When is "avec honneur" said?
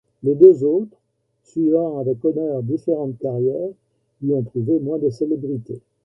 1.99-2.63